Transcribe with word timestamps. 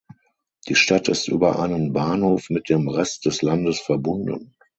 Die 0.67 0.73
Stadt 0.73 1.09
ist 1.09 1.27
über 1.27 1.59
einen 1.59 1.93
Bahnhof 1.93 2.49
mit 2.49 2.69
dem 2.69 2.89
Rest 2.89 3.23
des 3.27 3.43
Landes 3.43 3.79
verbunden. 3.79 4.55